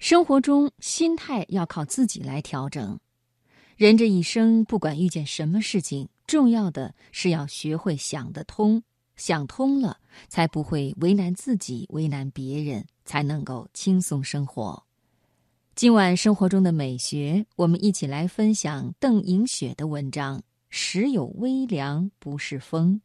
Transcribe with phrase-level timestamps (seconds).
[0.00, 2.98] 生活中心态要靠自己来调整。
[3.76, 8.82] 人这一生，不管遇见什么事情，重要的是要学会想得通。
[9.16, 14.82] 想通了，才不会为难自己，为难别人，才能够轻松生活。
[15.74, 20.38] 今晚生活中的美学，我们一起来分享邓颖雪的文章
[20.70, 23.02] 《时有微凉不是风》。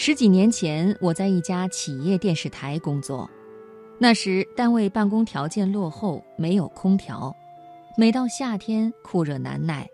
[0.00, 3.28] 十几年前，我在一家企业电视台工作，
[3.98, 7.34] 那时单位办公条件落后，没有空调，
[7.96, 9.90] 每到夏天酷热难耐，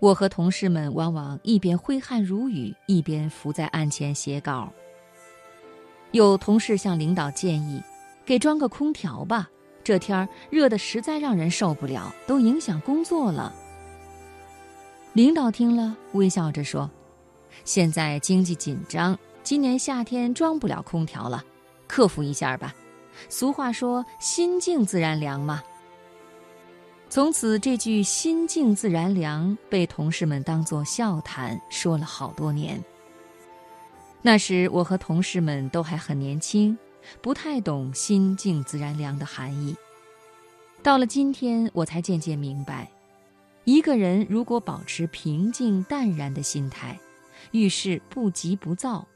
[0.00, 4.70] 我和同事们往往一边挥汗如雨，一边伏在案前写稿。
[6.10, 7.82] 有同事向领导建议，
[8.26, 9.48] 给装个空调吧，
[9.82, 13.54] 这天儿热的实在让人受不了，都影响工作了。
[15.14, 16.88] 领导听了，微笑着说
[17.64, 21.42] ：“现在经济紧张。”今年夏天装不了空调了，
[21.86, 22.74] 克服一下吧。
[23.30, 25.62] 俗话说“心静自然凉”嘛。
[27.08, 32.78] 从此，这句“心静自然凉”被同事们当作笑谈，说了好多年。
[34.20, 36.76] 那时，我和同事们都还很年轻，
[37.22, 39.74] 不太懂“心静自然凉”的含义。
[40.82, 42.86] 到了今天，我才渐渐明白，
[43.64, 47.00] 一个人如果保持平静淡然的心态，
[47.52, 49.08] 遇事不急不躁。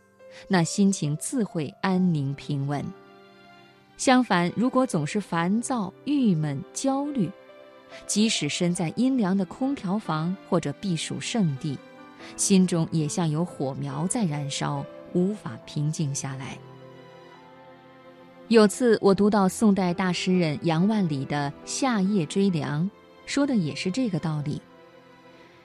[0.48, 2.84] 那心情自会安宁平稳。
[3.96, 7.30] 相反，如果总是烦躁、郁闷、焦虑，
[8.06, 11.78] 即使身在阴凉的空调房或者避暑胜地，
[12.36, 16.58] 心中也像有火苗在燃烧，无法平静下来。
[18.48, 22.84] 有次我读到宋代大诗人杨万里的《夏夜追凉》，
[23.24, 24.60] 说的也是这个道理：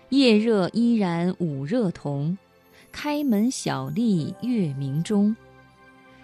[0.09, 2.37] 夜热依然午热同。
[2.99, 5.35] 开门小立月明中，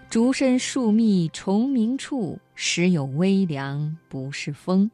[0.09, 4.89] 竹深树密虫鸣处，时有微凉不是风。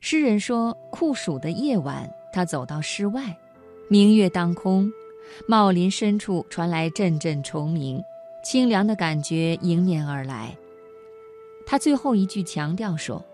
[0.00, 3.34] 诗人说，酷暑的夜晚，他走到室外，
[3.88, 4.92] 明月当空，
[5.48, 7.98] 茂林深处传来阵阵虫鸣，
[8.44, 10.54] 清凉的感觉迎面而来。
[11.64, 13.24] 他最后一句强调说，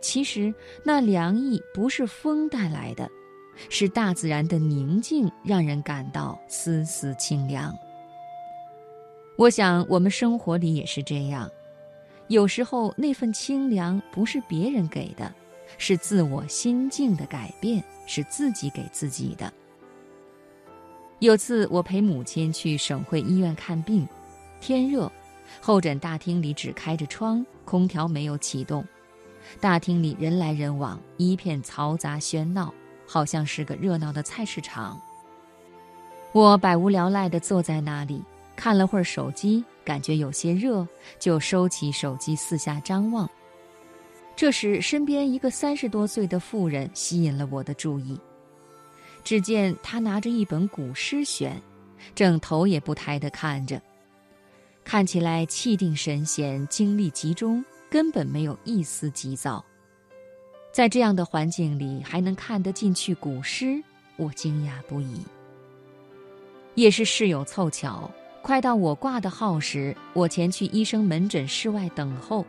[0.00, 0.54] 其实
[0.84, 3.10] 那凉意不是风带来的。
[3.68, 7.76] 是大自然的宁静，让人感到丝丝清凉。
[9.36, 11.50] 我想，我们生活里也是这样，
[12.28, 15.32] 有时候那份清凉不是别人给的，
[15.78, 19.52] 是自我心境的改变，是自己给自己的。
[21.20, 24.06] 有次我陪母亲去省会医院看病，
[24.60, 25.10] 天热，
[25.60, 28.84] 候诊大厅里只开着窗，空调没有启动，
[29.60, 32.72] 大厅里人来人往，一片嘈杂喧闹。
[33.12, 34.96] 好像是个热闹的菜市场。
[36.30, 38.22] 我百无聊赖地坐在那里，
[38.54, 40.86] 看了会儿手机，感觉有些热，
[41.18, 43.28] 就收起手机，四下张望。
[44.36, 48.16] 这时，身边一个三十多岁的妇人吸引了我的注意。
[49.24, 51.60] 只见她拿着一本古诗选，
[52.14, 53.82] 正头也不抬地看着，
[54.84, 59.64] 看起来气定神闲，精力集中，根本没有一丝急躁。
[60.72, 63.82] 在这样的环境里还能看得进去古诗，
[64.16, 65.22] 我惊讶不已。
[66.76, 68.08] 也是事有凑巧，
[68.40, 72.46] 快到我挂的号时，我前去医生门诊室外等候，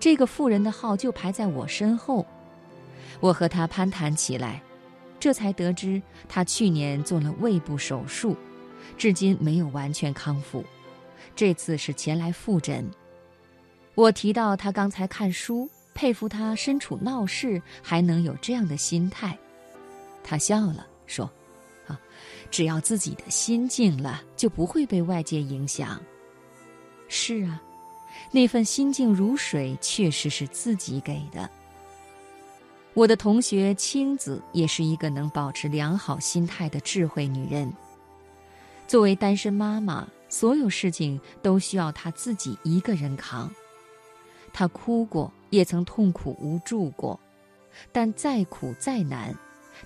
[0.00, 2.26] 这个妇人的号就排在我身后。
[3.20, 4.62] 我和她攀谈起来，
[5.20, 8.34] 这才得知她去年做了胃部手术，
[8.96, 10.64] 至今没有完全康复，
[11.36, 12.90] 这次是前来复诊。
[13.94, 15.68] 我提到她刚才看书。
[15.94, 19.38] 佩服他身处闹市还能有这样的心态，
[20.22, 21.30] 他笑了说
[21.86, 21.98] ：“啊，
[22.50, 26.00] 只要自己的心静了，就不会被外界影响。”
[27.08, 27.62] 是啊，
[28.32, 31.48] 那份心静如水，确实是自己给的。
[32.92, 37.72] 我的同学青子也是一个能保持良好心态的智慧女人。
[38.86, 43.50] 作为单身妈妈，所有事情都需要她自己一个人扛。
[44.52, 45.32] 她哭过。
[45.54, 47.18] 也曾痛苦无助过，
[47.92, 49.32] 但再苦再难，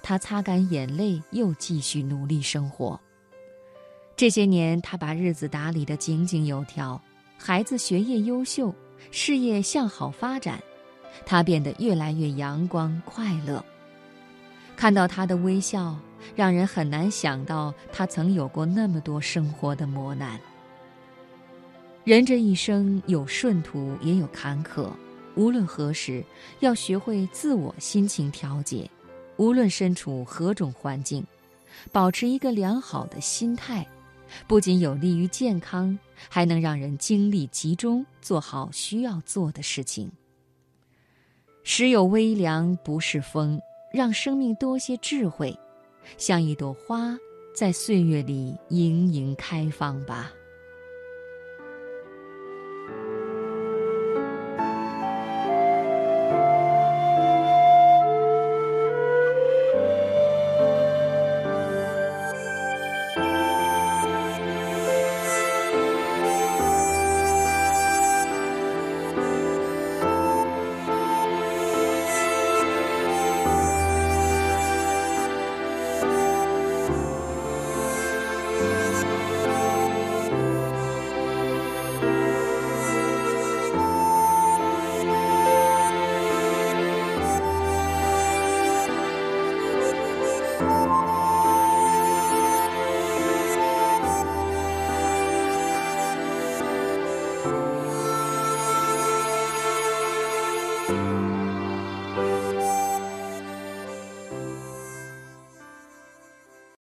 [0.03, 2.99] 他擦干眼泪，又继续努力生活。
[4.17, 7.01] 这些年，他把日子打理得井井有条，
[7.37, 8.75] 孩子学业优秀，
[9.11, 10.59] 事业向好发展，
[11.27, 13.63] 他变得越来越阳光快乐。
[14.75, 15.95] 看到他的微笑，
[16.35, 20.41] 让人很难想到他曾有过那么多生活的磨难。
[22.05, 24.89] 人这一生有顺途，也有坎坷。
[25.39, 26.25] 无论何时，
[26.59, 28.91] 要学会自我心情调节，
[29.37, 31.25] 无论身处何种环境，
[31.93, 33.87] 保持一个良好的心态，
[34.49, 35.97] 不仅有利于健康，
[36.29, 40.11] 还能让人精力集中，做好需要做的事情。
[41.63, 43.61] 时有微凉，不是风，
[43.93, 45.57] 让生命多些智慧，
[46.17, 47.17] 像一朵花，
[47.55, 50.33] 在岁月里盈盈开放吧。